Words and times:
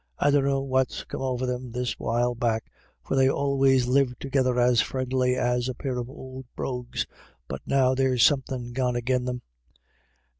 I 0.17 0.31
dunno 0.31 0.61
what's 0.61 1.03
come 1.03 1.21
over 1.21 1.45
them 1.45 1.73
this 1.73 1.99
while 1.99 2.33
back, 2.33 2.71
for 3.03 3.15
they 3.15 3.29
always 3.29 3.85
lived 3.85 4.19
togither 4.19 4.59
as 4.59 4.81
frindly 4.81 5.35
as 5.35 5.69
a 5.69 5.75
pair 5.75 5.99
of 5.99 6.09
ould 6.09 6.45
brogues, 6.55 7.05
but 7.47 7.61
now 7.67 7.93
there's 7.93 8.23
somethin' 8.23 8.73
gone 8.73 8.95
agin 8.95 9.25
them. 9.25 9.43